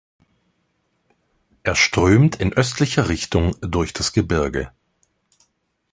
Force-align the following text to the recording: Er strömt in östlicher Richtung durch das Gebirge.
Er 1.61 1.75
strömt 1.75 2.35
in 2.37 2.53
östlicher 2.53 3.07
Richtung 3.07 3.55
durch 3.61 3.93
das 3.93 4.13
Gebirge. 4.13 4.71